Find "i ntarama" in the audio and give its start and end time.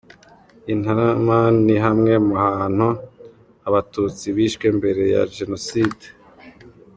0.71-1.37